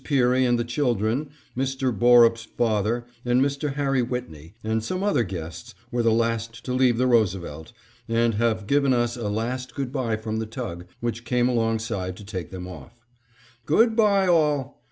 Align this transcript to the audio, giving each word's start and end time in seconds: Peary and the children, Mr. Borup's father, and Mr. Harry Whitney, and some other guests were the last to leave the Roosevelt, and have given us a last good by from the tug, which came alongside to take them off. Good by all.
Peary 0.03 0.47
and 0.47 0.57
the 0.57 0.63
children, 0.63 1.29
Mr. 1.55 1.95
Borup's 1.95 2.45
father, 2.57 3.05
and 3.23 3.39
Mr. 3.39 3.75
Harry 3.75 4.01
Whitney, 4.01 4.55
and 4.63 4.83
some 4.83 5.03
other 5.03 5.21
guests 5.23 5.75
were 5.91 6.01
the 6.01 6.11
last 6.11 6.65
to 6.65 6.73
leave 6.73 6.97
the 6.97 7.05
Roosevelt, 7.05 7.71
and 8.09 8.33
have 8.33 8.65
given 8.65 8.93
us 8.93 9.15
a 9.15 9.29
last 9.29 9.75
good 9.75 9.91
by 9.91 10.17
from 10.17 10.37
the 10.39 10.47
tug, 10.47 10.87
which 11.01 11.23
came 11.23 11.47
alongside 11.47 12.17
to 12.17 12.23
take 12.25 12.49
them 12.49 12.67
off. 12.67 12.99
Good 13.67 13.95
by 13.95 14.25
all. 14.27 14.79